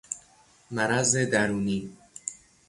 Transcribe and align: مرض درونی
مرض 0.71 1.15
درونی 1.15 1.97